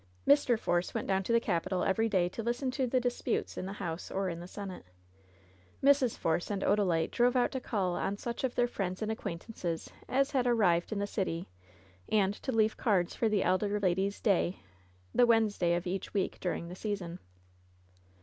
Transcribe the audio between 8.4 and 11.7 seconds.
of their friends and acquaintances as had arrived in the city,